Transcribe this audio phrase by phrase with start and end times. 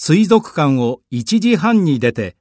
[0.00, 2.36] 水族館を1時半に出て